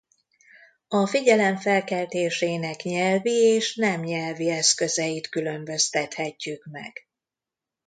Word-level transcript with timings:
A 0.87 1.07
figyelem 1.07 1.57
felkeltésének 1.57 2.81
nyelvi 2.83 3.31
és 3.37 3.75
nem 3.75 4.01
nyelvi 4.01 4.49
eszközeit 4.49 5.29
különböztethetjük 5.29 6.65
meg. 6.71 7.07